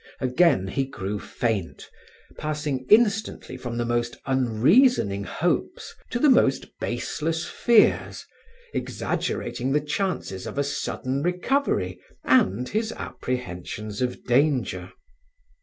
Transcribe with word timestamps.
Again 0.19 0.65
he 0.67 0.85
grew 0.85 1.19
faint, 1.19 1.87
passing 2.35 2.87
instantly 2.89 3.55
from 3.55 3.77
the 3.77 3.85
most 3.85 4.17
unreasoning 4.25 5.25
hopes 5.25 5.93
to 6.09 6.17
the 6.17 6.27
most 6.27 6.65
baseless 6.79 7.45
fears, 7.45 8.25
exaggerating 8.73 9.73
the 9.73 9.79
chances 9.79 10.47
of 10.47 10.57
a 10.57 10.63
sudden 10.63 11.21
recovery 11.21 11.99
and 12.23 12.67
his 12.67 12.91
apprehensions 12.93 14.01
of 14.01 14.23
danger. 14.25 14.91